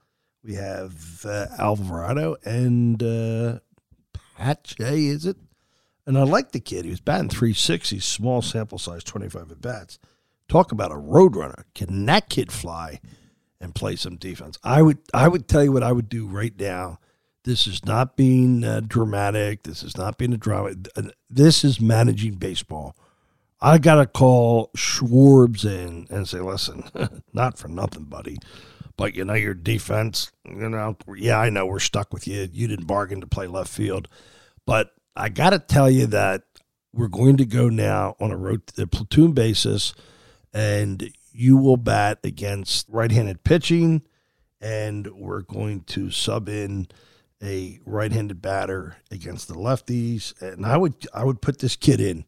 we 0.44 0.54
have 0.56 1.26
uh, 1.26 1.48
Alvarado, 1.58 2.36
and 2.46 3.02
uh, 3.02 3.60
Pache, 4.38 5.08
is 5.08 5.26
it? 5.26 5.38
And 6.06 6.18
I 6.18 6.24
like 6.24 6.52
the 6.52 6.60
kid. 6.60 6.86
He 6.86 6.92
was 6.92 7.02
batting 7.02 7.30
360, 7.30 8.00
small 8.00 8.42
sample 8.42 8.78
size, 8.78 9.04
25 9.04 9.52
at 9.52 9.62
bats. 9.62 10.00
Talk 10.48 10.72
about 10.72 10.92
a 10.92 10.96
roadrunner. 10.96 11.64
Can 11.74 12.06
that 12.06 12.30
kid 12.30 12.52
fly? 12.52 13.02
and 13.60 13.74
play 13.74 13.96
some 13.96 14.16
defense. 14.16 14.58
I 14.64 14.82
would 14.82 15.00
I 15.14 15.28
would 15.28 15.48
tell 15.48 15.64
you 15.64 15.72
what 15.72 15.84
I 15.84 15.92
would 15.92 16.10
do 16.10 16.28
right 16.28 16.54
now. 16.60 17.00
This 17.48 17.66
is 17.66 17.86
not 17.86 18.18
being 18.18 18.66
uh, 18.66 18.82
dramatic. 18.86 19.64
This 19.64 19.82
is 19.82 19.96
not 19.96 20.18
being 20.18 20.34
a 20.34 20.38
drama. 20.38 20.74
This 21.30 21.64
is 21.64 21.80
managing 21.80 22.36
baseball. 22.36 22.94
I 23.62 23.78
got 23.78 23.96
to 23.96 24.06
call 24.06 24.70
Schwarbs 24.76 25.64
in 25.64 26.08
and 26.10 26.28
say, 26.28 26.42
listen, 26.42 26.84
not 27.34 27.58
for 27.58 27.70
nothing, 27.70 28.04
buddy, 28.04 28.38
but 28.98 29.16
you 29.16 29.24
know 29.24 29.34
your 29.34 29.54
defense. 29.54 30.34
You 30.44 30.68
know, 30.68 30.98
yeah, 31.16 31.40
I 31.40 31.50
know 31.50 31.66
we're 31.66 31.80
stuck 31.80 32.12
with 32.12 32.28
you. 32.28 32.50
You 32.52 32.68
didn't 32.68 32.86
bargain 32.86 33.22
to 33.22 33.28
play 33.28 33.48
left 33.48 33.70
field, 33.70 34.10
but 34.66 34.92
I 35.16 35.30
got 35.30 35.52
to 35.52 35.60
tell 35.60 35.90
you 35.90 36.06
that 36.08 36.44
we're 36.92 37.08
going 37.08 37.38
to 37.38 37.46
go 37.46 37.70
now 37.70 38.18
on 38.20 38.32
a, 38.32 38.38
rot- 38.38 38.74
a 38.78 38.88
platoon 38.88 39.32
basis, 39.32 39.94
and 40.54 41.14
you 41.32 41.56
will 41.56 41.78
bat 41.78 42.20
against 42.26 42.90
right-handed 42.90 43.46
pitching, 43.46 44.02
and 44.60 45.08
we're 45.16 45.44
going 45.44 45.86
to 45.86 46.12
sub 46.12 46.50
in 46.50 46.90
a 47.42 47.80
right-handed 47.86 48.42
batter 48.42 48.98
against 49.12 49.48
the 49.48 49.54
lefties. 49.54 50.40
And 50.42 50.66
I 50.66 50.78
would 50.78 51.08
I 51.14 51.24
would 51.24 51.42
put 51.42 51.60
this 51.60 51.76
kid 51.76 52.00
in. 52.00 52.26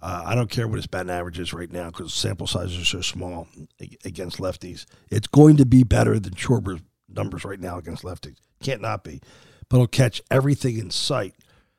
Uh, 0.00 0.22
I 0.26 0.34
don't 0.34 0.50
care 0.50 0.68
what 0.68 0.76
his 0.76 0.86
batting 0.86 1.10
average 1.10 1.40
is 1.40 1.52
right 1.52 1.70
now 1.70 1.90
because 1.90 2.14
sample 2.14 2.46
sizes 2.46 2.80
are 2.80 2.84
so 2.84 3.00
small 3.00 3.48
against 4.04 4.38
lefties. 4.38 4.86
It's 5.10 5.26
going 5.26 5.56
to 5.56 5.66
be 5.66 5.82
better 5.82 6.20
than 6.20 6.34
Schwarber's 6.34 6.80
numbers 7.08 7.44
right 7.44 7.58
now 7.58 7.78
against 7.78 8.04
lefties. 8.04 8.36
Can't 8.62 8.80
not 8.80 9.02
be. 9.02 9.20
But 9.68 9.78
he'll 9.78 9.86
catch 9.88 10.22
everything 10.30 10.78
in 10.78 10.90
sight. 10.90 11.34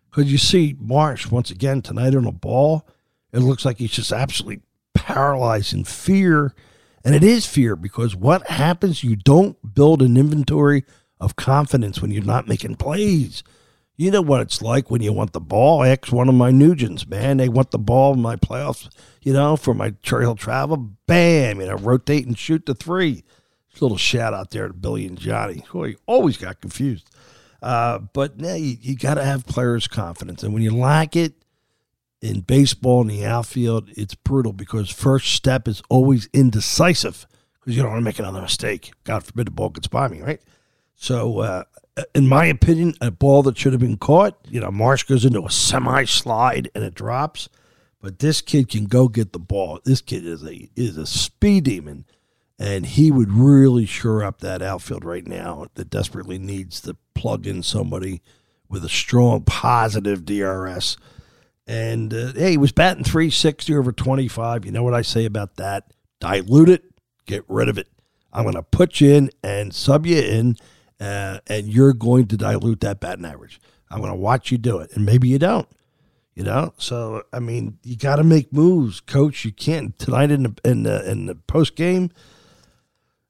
Because 0.09 0.31
you 0.31 0.37
see 0.37 0.75
Marsh 0.79 1.29
once 1.31 1.49
again 1.51 1.81
tonight 1.81 2.15
on 2.15 2.25
a 2.25 2.31
ball, 2.31 2.87
it 3.31 3.39
looks 3.39 3.63
like 3.63 3.77
he's 3.77 3.91
just 3.91 4.11
absolutely 4.11 4.61
paralyzed 4.93 5.73
in 5.73 5.83
fear. 5.83 6.53
And 7.05 7.15
it 7.15 7.23
is 7.23 7.45
fear 7.45 7.75
because 7.75 8.15
what 8.15 8.47
happens? 8.47 9.03
You 9.03 9.15
don't 9.15 9.73
build 9.73 10.01
an 10.01 10.17
inventory 10.17 10.83
of 11.19 11.35
confidence 11.35 12.01
when 12.01 12.11
you're 12.11 12.23
not 12.23 12.47
making 12.47 12.75
plays. 12.75 13.43
You 13.97 14.11
know 14.11 14.21
what 14.21 14.41
it's 14.41 14.61
like 14.61 14.89
when 14.89 15.01
you 15.01 15.11
want 15.11 15.33
the 15.33 15.41
ball. 15.41 15.83
X 15.83 16.11
one 16.11 16.29
of 16.29 16.35
my 16.35 16.51
Nugents, 16.51 17.05
man. 17.07 17.37
They 17.37 17.49
want 17.49 17.71
the 17.71 17.77
ball 17.77 18.13
in 18.13 18.21
my 18.21 18.37
playoffs, 18.37 18.89
you 19.21 19.33
know, 19.33 19.57
for 19.57 19.73
my 19.73 19.93
Hill 20.03 20.35
travel. 20.35 20.77
Bam, 21.05 21.59
you 21.59 21.67
know, 21.67 21.75
rotate 21.75 22.25
and 22.25 22.37
shoot 22.37 22.65
the 22.65 22.73
three. 22.73 23.23
Just 23.69 23.81
a 23.81 23.85
little 23.85 23.97
shout 23.97 24.33
out 24.33 24.51
there 24.51 24.67
to 24.67 24.73
Billy 24.73 25.05
and 25.05 25.19
Johnny. 25.19 25.63
Boy, 25.73 25.95
always 26.05 26.37
got 26.37 26.61
confused. 26.61 27.09
Uh, 27.61 27.99
but 27.99 28.39
now 28.39 28.53
you, 28.53 28.77
you 28.79 28.95
got 28.95 29.15
to 29.15 29.23
have 29.25 29.45
players' 29.45 29.87
confidence. 29.87 30.43
And 30.43 30.53
when 30.53 30.63
you 30.63 30.73
lack 30.73 31.17
it 31.17 31.33
in 32.21 32.39
baseball 32.41 33.01
in 33.01 33.07
the 33.07 33.25
outfield, 33.25 33.89
it's 33.97 34.15
brutal 34.15 34.53
because 34.53 34.89
first 34.89 35.33
step 35.33 35.67
is 35.67 35.81
always 35.89 36.29
indecisive 36.33 37.27
because 37.59 37.75
you 37.75 37.83
don't 37.83 37.91
want 37.91 38.01
to 38.01 38.05
make 38.05 38.19
another 38.19 38.41
mistake. 38.41 38.91
God 39.03 39.23
forbid 39.23 39.47
the 39.47 39.51
ball 39.51 39.69
gets 39.69 39.87
by 39.87 40.07
me, 40.07 40.21
right? 40.21 40.41
So, 41.01 41.39
uh, 41.39 41.63
in 42.13 42.27
my 42.27 42.45
opinion, 42.45 42.93
a 42.99 43.09
ball 43.09 43.41
that 43.43 43.57
should 43.57 43.71
have 43.71 43.79
been 43.79 43.95
caught, 43.95 44.37
you 44.49 44.59
know, 44.59 44.69
Marsh 44.69 45.03
goes 45.03 45.23
into 45.23 45.45
a 45.45 45.49
semi 45.49 46.03
slide 46.03 46.69
and 46.75 46.83
it 46.83 46.93
drops. 46.93 47.47
But 48.01 48.19
this 48.19 48.41
kid 48.41 48.67
can 48.67 48.85
go 48.85 49.07
get 49.07 49.31
the 49.31 49.39
ball. 49.39 49.79
This 49.85 50.01
kid 50.01 50.25
is 50.25 50.43
a 50.43 50.69
is 50.75 50.97
a 50.97 51.05
speed 51.05 51.63
demon 51.63 52.03
and 52.59 52.85
he 52.85 53.11
would 53.11 53.31
really 53.31 53.85
shore 53.85 54.25
up 54.25 54.39
that 54.39 54.61
outfield 54.61 55.05
right 55.05 55.25
now 55.25 55.67
that 55.75 55.89
desperately 55.89 56.37
needs 56.37 56.81
to 56.81 56.97
plug 57.13 57.47
in 57.47 57.63
somebody 57.63 58.21
with 58.67 58.83
a 58.83 58.89
strong 58.89 59.43
positive 59.43 60.25
DRS. 60.25 60.97
And 61.65 62.13
uh, 62.13 62.33
hey, 62.33 62.51
he 62.51 62.57
was 62.57 62.73
batting 62.73 63.05
360 63.05 63.73
over 63.73 63.93
25. 63.93 64.65
You 64.65 64.73
know 64.73 64.83
what 64.83 64.93
I 64.93 65.01
say 65.01 65.23
about 65.23 65.55
that? 65.55 65.93
Dilute 66.19 66.69
it, 66.69 66.83
get 67.25 67.45
rid 67.47 67.69
of 67.69 67.77
it. 67.77 67.87
I'm 68.33 68.43
going 68.43 68.55
to 68.55 68.63
put 68.63 68.99
you 68.99 69.13
in 69.13 69.31
and 69.41 69.73
sub 69.73 70.05
you 70.05 70.19
in, 70.19 70.57
uh, 70.99 71.39
and 71.47 71.67
you're 71.67 71.93
going 71.93 72.27
to 72.27 72.37
dilute 72.37 72.81
that 72.81 72.99
batting 72.99 73.25
average. 73.25 73.61
I'm 73.89 73.99
going 73.99 74.11
to 74.11 74.17
watch 74.17 74.51
you 74.51 74.57
do 74.57 74.79
it, 74.79 74.91
and 74.93 75.05
maybe 75.05 75.27
you 75.27 75.39
don't. 75.39 75.67
You 76.35 76.45
know, 76.45 76.73
so 76.77 77.23
I 77.33 77.39
mean, 77.39 77.79
you 77.83 77.97
got 77.97 78.15
to 78.15 78.23
make 78.23 78.53
moves, 78.53 79.01
coach. 79.01 79.43
You 79.43 79.51
can't 79.51 79.97
tonight 79.99 80.31
in 80.31 80.43
the 80.43 80.55
in 80.63 80.83
the 80.83 81.09
in 81.09 81.25
the 81.25 81.35
post 81.35 81.75
game 81.75 82.11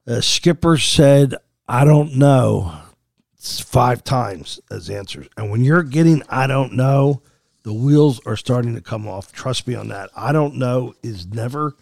uh, 0.09 0.21
Skipper 0.21 0.77
said, 0.77 1.35
I 1.67 1.85
don't 1.85 2.15
know, 2.15 2.73
five 3.37 4.03
times 4.03 4.59
as 4.71 4.89
answers. 4.89 5.27
And 5.37 5.51
when 5.51 5.63
you're 5.63 5.83
getting, 5.83 6.23
I 6.29 6.47
don't 6.47 6.73
know, 6.73 7.21
the 7.63 7.73
wheels 7.73 8.19
are 8.25 8.35
starting 8.35 8.73
to 8.73 8.81
come 8.81 9.07
off. 9.07 9.31
Trust 9.31 9.67
me 9.67 9.75
on 9.75 9.89
that. 9.89 10.09
I 10.15 10.31
don't 10.31 10.55
know 10.55 10.95
is 11.03 11.27
never 11.27 11.75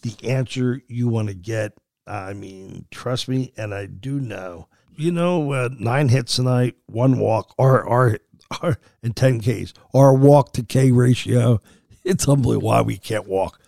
the 0.00 0.16
answer 0.24 0.80
you 0.88 1.08
want 1.08 1.28
to 1.28 1.34
get. 1.34 1.74
I 2.06 2.32
mean, 2.32 2.86
trust 2.90 3.28
me, 3.28 3.52
and 3.56 3.74
I 3.74 3.86
do 3.86 4.18
know. 4.18 4.68
You 4.96 5.12
know, 5.12 5.52
uh, 5.52 5.68
nine 5.78 6.08
hits 6.08 6.36
tonight, 6.36 6.76
one 6.86 7.18
walk, 7.18 7.54
or, 7.58 7.82
or, 7.82 8.18
or 8.62 8.78
in 9.02 9.12
10 9.12 9.40
Ks, 9.40 9.72
our 9.92 10.14
walk 10.14 10.52
to 10.54 10.62
K 10.62 10.90
ratio. 10.92 11.60
It's 12.06 12.28
unbelievable 12.28 12.66
why 12.66 12.82
we 12.82 12.98
can't 12.98 13.26
walk. 13.26 13.58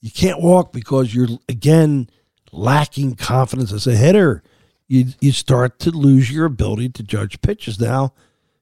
You 0.00 0.12
can't 0.12 0.40
walk 0.40 0.72
because 0.72 1.12
you're, 1.12 1.26
again, 1.48 2.08
lacking 2.52 3.16
confidence 3.16 3.72
as 3.72 3.86
a 3.86 3.96
hitter, 3.96 4.42
you 4.86 5.06
you 5.20 5.32
start 5.32 5.78
to 5.80 5.90
lose 5.90 6.30
your 6.30 6.46
ability 6.46 6.90
to 6.90 7.02
judge 7.02 7.40
pitches. 7.40 7.78
Now, 7.80 8.14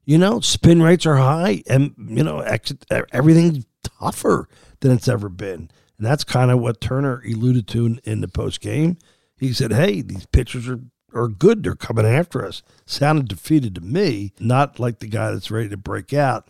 you 0.05 0.19
know, 0.19 0.40
spin 0.40 0.83
rates 0.83 1.07
are 1.07 1.16
high, 1.16 1.62
and 1.69 1.95
you 1.99 2.25
know, 2.25 2.40
exit, 2.40 2.85
everything's 3.12 3.64
tougher 3.83 4.49
than 4.81 4.93
it's 4.93 5.09
ever 5.09 5.28
been. 5.28 5.71
And 5.99 6.07
that's 6.07 6.25
kind 6.25 6.50
of 6.50 6.61
what 6.61 6.81
Turner 6.81 7.23
alluded 7.25 7.66
to 7.69 7.87
in, 7.87 8.00
in 8.05 8.21
the 8.21 8.28
post 8.28 8.61
game. 8.61 8.99
He 9.38 9.52
said, 9.52 9.73
"Hey, 9.73 10.02
these 10.02 10.26
pitchers 10.26 10.69
are 10.69 10.81
are 11.16 11.28
good. 11.28 11.62
They're 11.62 11.75
coming 11.75 12.06
after 12.06 12.44
us." 12.44 12.62
Sounded 12.85 13.28
defeated 13.28 13.75
to 13.76 13.80
me, 13.80 14.32
not 14.38 14.78
like 14.78 14.99
the 14.99 15.08
guy 15.08 15.32
that's 15.32 15.50
ready 15.50 15.68
to 15.68 15.76
break 15.76 16.12
out. 16.12 16.49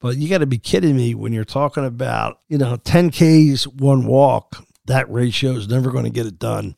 But 0.00 0.16
you 0.16 0.28
got 0.28 0.38
to 0.38 0.46
be 0.46 0.58
kidding 0.58 0.96
me 0.96 1.14
when 1.14 1.32
you're 1.32 1.44
talking 1.44 1.84
about, 1.84 2.40
you 2.48 2.56
know, 2.56 2.76
10 2.76 3.10
Ks, 3.10 3.66
one 3.66 4.06
walk. 4.06 4.64
That 4.86 5.10
ratio 5.10 5.52
is 5.52 5.68
never 5.68 5.90
going 5.90 6.04
to 6.04 6.10
get 6.10 6.26
it 6.26 6.38
done. 6.38 6.76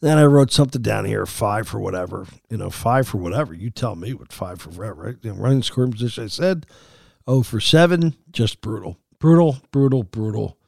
Then 0.00 0.18
I 0.18 0.24
wrote 0.24 0.52
something 0.52 0.82
down 0.82 1.04
here, 1.04 1.24
five 1.26 1.68
for 1.68 1.78
whatever. 1.78 2.26
You 2.50 2.56
know, 2.56 2.70
five 2.70 3.08
for 3.08 3.18
whatever. 3.18 3.54
You 3.54 3.70
tell 3.70 3.94
me 3.94 4.12
what 4.12 4.32
five 4.32 4.60
for 4.60 4.70
whatever, 4.70 5.02
right? 5.04 5.16
You 5.22 5.32
know, 5.32 5.40
running 5.40 5.62
scoring 5.62 5.92
position, 5.92 6.24
I 6.24 6.26
said. 6.28 6.66
Oh, 7.26 7.42
for 7.42 7.60
seven, 7.60 8.14
just 8.30 8.60
brutal. 8.60 8.98
Brutal, 9.18 9.58
brutal, 9.70 10.02
brutal. 10.02 10.58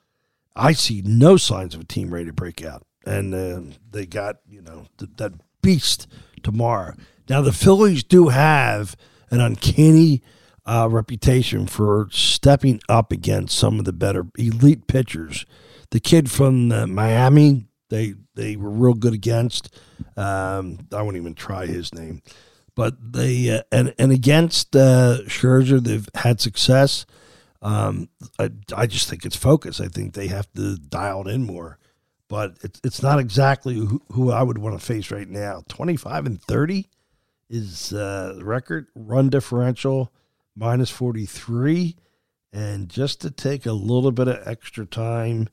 I 0.55 0.73
see 0.73 1.03
no 1.05 1.37
signs 1.37 1.75
of 1.75 1.83
a 1.83 1.85
team 1.85 2.15
ready 2.15 2.27
to 2.27 2.33
break 2.33 2.65
out. 2.65 2.87
And 3.05 3.35
uh, 3.35 3.77
they 3.91 4.07
got, 4.07 4.37
you 4.49 4.63
know, 4.63 4.87
th- 4.97 5.11
that 5.19 5.33
beast 5.67 6.07
tomorrow. 6.45 6.95
Now, 7.29 7.43
the 7.43 7.53
Phillies 7.53 8.05
do 8.05 8.29
have 8.29 8.97
an 9.31 9.41
uncanny 9.41 10.23
uh, 10.65 10.89
reputation 10.89 11.67
for 11.67 12.07
stepping 12.13 12.81
up 12.89 13.11
against 13.11 13.59
some 13.59 13.81
of 13.81 13.85
the 13.85 13.93
better 13.93 14.27
elite 14.39 14.87
pitchers. 14.87 15.45
The 15.91 15.99
kid 15.99 16.31
from 16.31 16.71
uh, 16.71 16.87
Miami, 16.87 17.67
they 17.91 18.15
they 18.37 18.55
were 18.55 18.71
real 18.71 18.95
good 18.95 19.13
against. 19.13 19.77
Um, 20.17 20.87
I 20.93 21.03
won't 21.03 21.17
even 21.17 21.35
try 21.35 21.67
his 21.67 21.93
name, 21.93 22.23
but 22.77 22.95
they 23.13 23.51
uh, 23.51 23.63
and 23.73 23.93
and 23.99 24.13
against 24.13 24.77
uh, 24.77 25.19
Scherzer 25.27 25.83
they've 25.83 26.09
had 26.15 26.41
success. 26.41 27.07
Um, 27.61 28.09
I, 28.39 28.51
I 28.77 28.87
just 28.87 29.09
think 29.09 29.25
it's 29.25 29.35
focus. 29.35 29.81
I 29.81 29.89
think 29.89 30.15
they 30.15 30.29
have 30.29 30.53
to 30.55 30.77
dial 30.77 31.27
it 31.27 31.35
in 31.35 31.45
more, 31.45 31.79
but 32.29 32.57
it's 32.63 32.81
it's 32.83 33.03
not 33.03 33.19
exactly 33.19 33.75
who, 33.75 34.03
who 34.13 34.31
I 34.31 34.43
would 34.43 34.59
want 34.59 34.79
to 34.79 34.85
face 34.85 35.11
right 35.11 35.29
now. 35.29 35.63
Twenty 35.69 35.97
five 35.97 36.27
and 36.27 36.41
thirty 36.43 36.89
is 37.49 37.93
uh, 37.93 38.39
record 38.43 38.89
run 38.95 39.31
differential 39.31 40.13
minus 40.57 40.91
forty 40.91 41.27
three, 41.27 41.97
and 42.53 42.89
just 42.89 43.21
to 43.23 43.31
take 43.31 43.67
a 43.67 43.73
little 43.73 44.13
bit 44.13 44.29
of 44.29 44.47
extra 44.47 44.87
time 44.87 45.49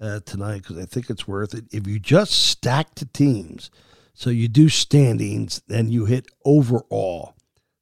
uh, 0.00 0.20
tonight 0.20 0.58
because 0.58 0.78
I 0.78 0.84
think 0.84 1.10
it's 1.10 1.26
worth 1.26 1.54
it. 1.54 1.64
If 1.72 1.86
you 1.86 1.98
just 1.98 2.32
stack 2.32 2.94
the 2.94 3.06
teams, 3.06 3.70
so 4.14 4.30
you 4.30 4.48
do 4.48 4.68
standings, 4.68 5.62
then 5.66 5.90
you 5.90 6.06
hit 6.06 6.26
overall. 6.44 7.34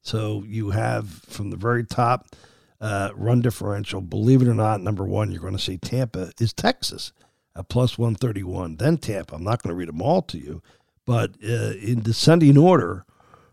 So 0.02 0.44
you 0.46 0.70
have 0.70 1.08
from 1.08 1.50
the 1.50 1.56
very 1.56 1.84
top 1.84 2.34
uh, 2.80 3.10
run 3.14 3.42
differential. 3.42 4.00
Believe 4.00 4.40
it 4.40 4.48
or 4.48 4.54
not, 4.54 4.80
number 4.80 5.04
one, 5.04 5.30
you're 5.30 5.42
going 5.42 5.52
to 5.52 5.58
see 5.58 5.76
Tampa 5.76 6.32
is 6.40 6.54
Texas 6.54 7.12
at 7.60 7.68
plus 7.68 7.98
131. 7.98 8.76
Then 8.76 8.98
Tampa. 8.98 9.36
I'm 9.36 9.44
not 9.44 9.62
going 9.62 9.70
to 9.70 9.76
read 9.76 9.88
them 9.88 10.02
all 10.02 10.22
to 10.22 10.38
you, 10.38 10.62
but 11.06 11.32
uh, 11.44 11.72
in 11.72 12.02
descending 12.02 12.58
order, 12.58 13.04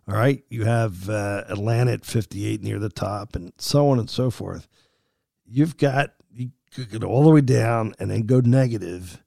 all 0.08 0.16
right, 0.16 0.44
you 0.50 0.66
have 0.66 1.10
uh, 1.10 1.44
Atlanta 1.50 1.94
at 1.94 2.06
58 2.06 2.64
near 2.64 2.80
the 2.80 2.90
top, 2.90 3.36
and 3.36 3.54
so 3.58 3.90
on 3.90 4.00
and 4.00 4.10
so 4.10 4.30
forth. 4.30 4.68
You've 5.46 5.78
got 5.78 6.14
you 6.34 6.52
could 6.74 6.90
get 6.90 7.04
all 7.04 7.24
the 7.24 7.30
way 7.30 7.42
down 7.42 7.94
and 8.00 8.10
then 8.10 8.22
go 8.22 8.40
negative, 8.40 9.22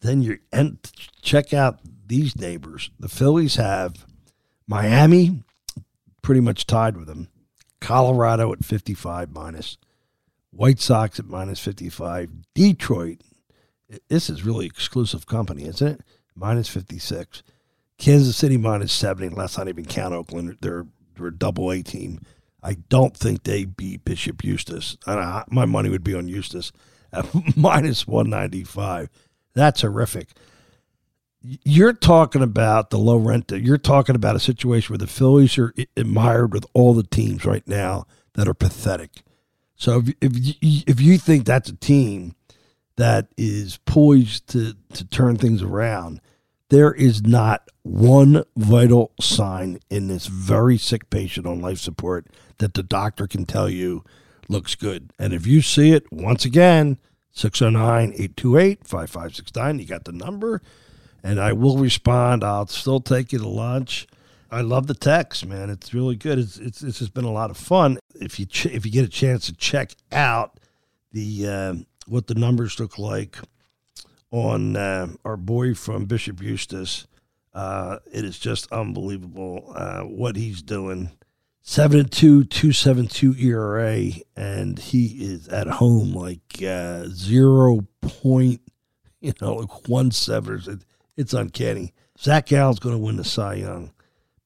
then 0.00 0.22
you're 0.22 0.38
and 0.52 0.78
check 1.22 1.54
out 1.54 1.80
these 2.06 2.36
neighbors. 2.36 2.90
The 2.98 3.08
Phillies 3.08 3.56
have 3.56 4.04
Miami 4.66 5.42
pretty 6.22 6.40
much 6.40 6.66
tied 6.66 6.96
with 6.96 7.06
them. 7.06 7.28
Colorado 7.80 8.52
at 8.52 8.64
55 8.64 9.32
minus. 9.32 9.78
White 10.50 10.80
Sox 10.80 11.18
at 11.18 11.26
minus 11.26 11.60
55. 11.60 12.30
Detroit, 12.54 13.22
this 14.08 14.30
is 14.30 14.44
really 14.44 14.66
exclusive 14.66 15.26
company, 15.26 15.64
isn't 15.64 15.86
it? 15.86 16.00
Minus 16.34 16.68
56. 16.68 17.42
Kansas 17.98 18.36
City 18.36 18.56
minus 18.56 18.92
70. 18.92 19.34
Let's 19.34 19.58
not 19.58 19.68
even 19.68 19.84
count 19.84 20.14
Oakland. 20.14 20.56
They're, 20.60 20.86
they're 21.16 21.26
a 21.26 21.36
double 21.36 21.70
A 21.70 21.82
team. 21.82 22.20
I 22.62 22.74
don't 22.88 23.16
think 23.16 23.42
they 23.42 23.64
beat 23.64 24.04
Bishop 24.04 24.44
Eustace. 24.44 24.96
my 25.06 25.66
money 25.66 25.88
would 25.88 26.04
be 26.04 26.14
on 26.14 26.28
Eustace 26.28 26.72
at 27.12 27.26
minus 27.56 28.06
195. 28.06 29.08
That's 29.54 29.80
horrific. 29.82 30.28
you're 31.42 31.92
talking 31.92 32.42
about 32.42 32.90
the 32.90 32.98
low 32.98 33.16
rent. 33.16 33.50
You're 33.50 33.78
talking 33.78 34.14
about 34.14 34.36
a 34.36 34.40
situation 34.40 34.92
where 34.92 34.98
the 34.98 35.06
Phillies 35.06 35.58
are 35.58 35.74
admired 35.96 36.52
with 36.52 36.66
all 36.74 36.94
the 36.94 37.02
teams 37.02 37.44
right 37.44 37.66
now 37.66 38.06
that 38.34 38.48
are 38.48 38.54
pathetic. 38.54 39.22
So 39.74 40.02
if 40.04 40.14
if 40.20 40.56
if 40.62 41.00
you 41.00 41.18
think 41.18 41.46
that's 41.46 41.70
a 41.70 41.76
team 41.76 42.34
that 43.00 43.28
is 43.38 43.78
poised 43.86 44.46
to 44.48 44.74
to 44.92 45.06
turn 45.06 45.36
things 45.36 45.62
around, 45.62 46.20
there 46.68 46.92
is 46.92 47.22
not 47.22 47.66
one 47.82 48.44
vital 48.58 49.12
sign 49.18 49.78
in 49.88 50.08
this 50.08 50.26
very 50.26 50.76
sick 50.76 51.08
patient 51.08 51.46
on 51.46 51.62
life 51.62 51.78
support 51.78 52.26
that 52.58 52.74
the 52.74 52.82
doctor 52.82 53.26
can 53.26 53.46
tell 53.46 53.70
you 53.70 54.04
looks 54.50 54.74
good. 54.74 55.14
And 55.18 55.32
if 55.32 55.46
you 55.46 55.62
see 55.62 55.92
it, 55.92 56.12
once 56.12 56.44
again, 56.44 56.98
609 57.32 58.10
828 58.12 58.86
5569, 58.86 59.78
you 59.78 59.86
got 59.86 60.04
the 60.04 60.12
number 60.12 60.60
and 61.22 61.40
I 61.40 61.54
will 61.54 61.78
respond. 61.78 62.44
I'll 62.44 62.66
still 62.66 63.00
take 63.00 63.32
you 63.32 63.38
to 63.38 63.48
lunch. 63.48 64.06
I 64.50 64.60
love 64.60 64.88
the 64.88 64.94
text, 64.94 65.46
man. 65.46 65.70
It's 65.70 65.94
really 65.94 66.16
good. 66.16 66.38
It's 66.38 66.58
it's 66.58 66.82
it's 66.82 66.98
just 66.98 67.14
been 67.14 67.24
a 67.24 67.32
lot 67.32 67.50
of 67.50 67.56
fun. 67.56 67.98
If 68.14 68.38
you 68.38 68.44
ch- 68.44 68.66
if 68.66 68.84
you 68.84 68.92
get 68.92 69.06
a 69.06 69.08
chance 69.08 69.46
to 69.46 69.54
check 69.54 69.92
out 70.12 70.60
the 71.12 71.46
uh, 71.46 71.74
what 72.10 72.26
the 72.26 72.34
numbers 72.34 72.80
look 72.80 72.98
like 72.98 73.38
on 74.30 74.76
uh, 74.76 75.08
our 75.24 75.36
boy 75.36 75.74
from 75.74 76.06
Bishop 76.06 76.42
Eustace, 76.42 77.06
uh, 77.54 77.98
it 78.12 78.24
is 78.24 78.38
just 78.38 78.70
unbelievable 78.72 79.72
uh, 79.74 80.00
what 80.02 80.36
he's 80.36 80.60
doing. 80.60 81.10
Seven 81.62 82.08
two 82.08 82.44
two 82.44 82.72
seven 82.72 83.06
two 83.06 83.34
ERA, 83.38 84.10
and 84.34 84.78
he 84.78 85.06
is 85.22 85.46
at 85.48 85.66
home 85.68 86.12
like 86.12 86.62
uh, 86.62 87.04
zero 87.08 87.86
point, 88.00 88.60
you 89.20 89.32
know, 89.40 89.54
like 89.54 89.88
one 89.88 90.10
seven. 90.10 90.82
It's 91.16 91.34
uncanny. 91.34 91.92
Zac 92.18 92.46
Gallen's 92.46 92.80
going 92.80 92.94
to 92.94 93.02
win 93.02 93.16
the 93.16 93.24
Cy 93.24 93.54
Young. 93.54 93.92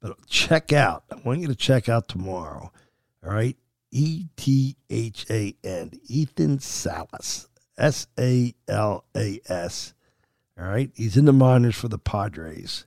But 0.00 0.26
check 0.26 0.72
out, 0.72 1.04
I 1.10 1.16
want 1.24 1.40
you 1.40 1.46
to 1.48 1.54
check 1.54 1.88
out 1.88 2.08
tomorrow, 2.08 2.70
all 3.24 3.32
right? 3.32 3.56
E 3.90 4.26
T 4.36 4.76
H 4.90 5.24
A 5.30 5.56
N, 5.64 5.92
Ethan 6.08 6.58
Salas, 6.58 7.48
S 7.76 8.06
A 8.18 8.54
L 8.68 9.04
A 9.16 9.40
S. 9.48 9.94
All 10.58 10.66
right? 10.66 10.90
He's 10.94 11.16
in 11.16 11.24
the 11.24 11.32
minors 11.32 11.76
for 11.76 11.88
the 11.88 11.98
Padres. 11.98 12.86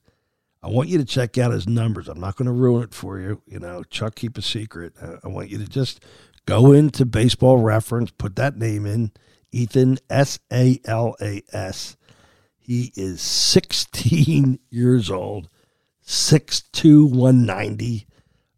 I 0.64 0.70
want 0.70 0.90
you 0.90 0.98
to 0.98 1.06
check 1.06 1.38
out 1.38 1.52
his 1.52 1.68
numbers. 1.68 2.08
I'm 2.08 2.20
not 2.20 2.36
going 2.36 2.48
to 2.48 2.52
ruin 2.52 2.84
it 2.84 2.94
for 2.94 3.20
you. 3.20 3.42
You 3.46 3.60
know, 3.60 3.84
Chuck, 3.84 4.16
keep 4.16 4.38
a 4.38 4.42
secret. 4.42 4.94
I 5.24 5.28
want 5.28 5.50
you 5.50 5.58
to 5.60 5.68
just 5.68 6.04
go 6.46 6.72
into 6.72 7.06
baseball 7.06 7.58
reference, 7.58 8.12
put 8.12 8.36
that 8.38 8.58
name 8.58 8.86
in, 8.86 9.12
Ethan, 9.52 9.98
S 10.10 10.40
A 10.52 10.80
L 10.86 11.16
A 11.22 11.44
S 11.54 11.98
he 12.68 12.92
is 12.98 13.22
16 13.22 14.60
years 14.70 15.10
old, 15.10 15.48
6'2, 16.06 17.10
190. 17.10 18.06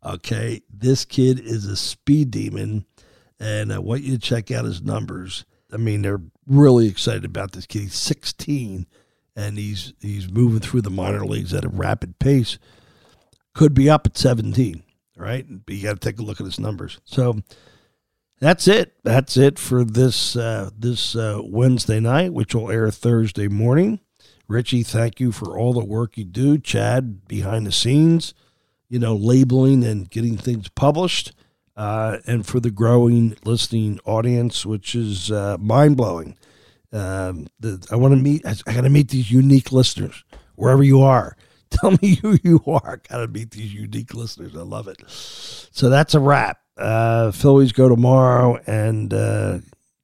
Okay, 0.03 0.61
this 0.67 1.05
kid 1.05 1.39
is 1.39 1.65
a 1.65 1.75
speed 1.75 2.31
demon, 2.31 2.85
and 3.39 3.71
I 3.71 3.77
want 3.77 4.01
you 4.01 4.13
to 4.13 4.17
check 4.17 4.49
out 4.49 4.65
his 4.65 4.81
numbers. 4.81 5.45
I 5.71 5.77
mean, 5.77 6.01
they're 6.01 6.21
really 6.47 6.87
excited 6.87 7.25
about 7.25 7.51
this 7.51 7.65
kid. 7.65 7.83
He's 7.83 7.95
16, 7.95 8.87
and 9.35 9.57
he's 9.57 9.93
he's 10.01 10.29
moving 10.31 10.59
through 10.59 10.81
the 10.81 10.89
minor 10.89 11.25
leagues 11.25 11.53
at 11.53 11.65
a 11.65 11.69
rapid 11.69 12.19
pace. 12.19 12.57
Could 13.53 13.73
be 13.73 13.89
up 13.89 14.05
at 14.05 14.17
17, 14.17 14.83
right? 15.17 15.45
But 15.65 15.75
you 15.75 15.83
got 15.83 15.99
to 15.99 15.99
take 15.99 16.19
a 16.19 16.23
look 16.23 16.39
at 16.39 16.45
his 16.45 16.59
numbers. 16.59 16.99
So 17.03 17.39
that's 18.39 18.67
it. 18.67 18.95
That's 19.03 19.37
it 19.37 19.59
for 19.59 19.83
this 19.83 20.35
uh, 20.35 20.69
this 20.77 21.15
uh, 21.15 21.41
Wednesday 21.43 21.99
night, 21.99 22.33
which 22.33 22.55
will 22.55 22.71
air 22.71 22.89
Thursday 22.89 23.47
morning. 23.47 23.99
Richie, 24.47 24.83
thank 24.83 25.19
you 25.19 25.31
for 25.31 25.57
all 25.57 25.73
the 25.73 25.85
work 25.85 26.17
you 26.17 26.23
do. 26.23 26.57
Chad, 26.57 27.27
behind 27.27 27.67
the 27.67 27.71
scenes, 27.71 28.33
you 28.89 28.97
know, 28.97 29.15
labeling 29.15 29.83
and 29.83 30.09
getting 30.09 30.37
things 30.37 30.69
published, 30.69 31.33
uh, 31.79 32.17
and 32.27 32.45
for 32.45 32.59
the 32.59 32.69
growing 32.69 33.37
listening 33.45 34.01
audience, 34.03 34.65
which 34.65 34.95
is 34.95 35.31
uh, 35.31 35.55
mind 35.61 35.95
blowing. 35.95 36.37
Um, 36.91 37.47
I 37.89 37.95
want 37.95 38.13
to 38.13 38.21
meet. 38.21 38.45
I 38.45 38.73
got 38.73 38.81
to 38.81 38.89
meet 38.89 39.07
these 39.07 39.31
unique 39.31 39.71
listeners 39.71 40.25
wherever 40.55 40.83
you 40.83 41.01
are. 41.01 41.37
Tell 41.69 41.91
me 42.01 42.15
who 42.15 42.37
you 42.43 42.61
are. 42.67 42.99
Got 43.09 43.19
to 43.19 43.27
meet 43.29 43.51
these 43.51 43.73
unique 43.73 44.13
listeners. 44.13 44.57
I 44.57 44.61
love 44.61 44.89
it. 44.89 45.01
So 45.07 45.89
that's 45.89 46.13
a 46.15 46.19
wrap. 46.19 46.59
Uh, 46.75 47.31
Phillies 47.31 47.71
go 47.71 47.87
tomorrow, 47.87 48.59
and 48.67 49.13
uh, 49.13 49.59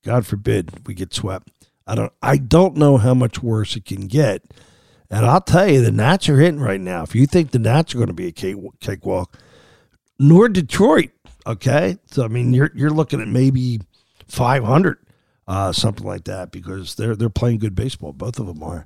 God 0.05 0.25
forbid 0.25 0.87
we 0.87 0.93
get 0.93 1.13
swept. 1.13 1.49
I 1.85 1.95
don't 1.95 2.13
I 2.21 2.37
don't 2.37 2.77
know 2.77 2.95
how 2.95 3.13
much 3.13 3.43
worse 3.43 3.75
it 3.75 3.83
can 3.83 4.07
get. 4.07 4.43
And 5.09 5.25
I'll 5.25 5.41
tell 5.41 5.69
you, 5.69 5.81
the 5.81 5.91
Nats 5.91 6.29
are 6.29 6.39
hitting 6.39 6.61
right 6.61 6.79
now. 6.79 7.03
If 7.03 7.15
you 7.15 7.27
think 7.27 7.51
the 7.51 7.59
Nats 7.59 7.93
are 7.93 7.97
going 7.97 8.07
to 8.07 8.13
be 8.13 8.27
a 8.27 8.31
cake, 8.31 8.55
cakewalk, 8.79 9.37
nor 10.17 10.47
Detroit. 10.47 11.11
Okay, 11.47 11.97
so 12.07 12.23
I 12.23 12.27
mean, 12.27 12.53
you're 12.53 12.71
you're 12.73 12.89
looking 12.89 13.21
at 13.21 13.27
maybe 13.27 13.79
500, 14.27 14.97
uh, 15.47 15.71
something 15.71 16.05
like 16.05 16.23
that, 16.25 16.51
because 16.51 16.95
they're 16.95 17.15
they're 17.15 17.29
playing 17.29 17.59
good 17.59 17.75
baseball. 17.75 18.13
Both 18.13 18.39
of 18.39 18.47
them 18.47 18.63
are. 18.63 18.85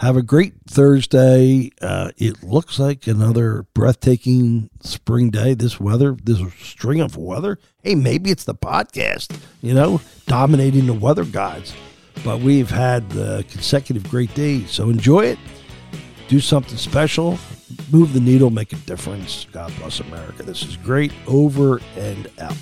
Have 0.00 0.16
a 0.16 0.22
great 0.22 0.52
Thursday. 0.66 1.70
Uh, 1.80 2.10
it 2.18 2.42
looks 2.42 2.78
like 2.78 3.06
another 3.06 3.62
breathtaking 3.72 4.68
spring 4.80 5.30
day. 5.30 5.54
This 5.54 5.80
weather, 5.80 6.16
this 6.22 6.40
string 6.60 7.00
of 7.00 7.16
weather. 7.16 7.58
Hey, 7.82 7.94
maybe 7.94 8.30
it's 8.30 8.44
the 8.44 8.54
podcast, 8.54 9.38
you 9.62 9.72
know, 9.72 10.02
dominating 10.26 10.86
the 10.86 10.92
weather 10.92 11.24
gods. 11.24 11.72
But 12.24 12.40
we've 12.40 12.68
had 12.68 13.04
uh, 13.16 13.42
consecutive 13.48 14.10
great 14.10 14.34
days. 14.34 14.70
So 14.70 14.90
enjoy 14.90 15.26
it. 15.26 15.38
Do 16.28 16.40
something 16.40 16.76
special. 16.76 17.38
Move 17.90 18.12
the 18.12 18.20
needle, 18.20 18.50
make 18.50 18.72
a 18.72 18.76
difference. 18.76 19.46
God 19.52 19.72
bless 19.78 20.00
America. 20.00 20.42
This 20.42 20.62
is 20.62 20.76
great. 20.76 21.12
Over 21.26 21.80
and 21.96 22.30
out. 22.38 22.56